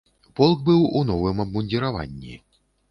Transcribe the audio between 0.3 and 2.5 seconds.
Полк быў у новым абмундзіраванні.